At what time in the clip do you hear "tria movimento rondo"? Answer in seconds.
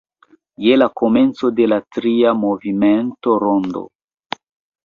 1.97-3.85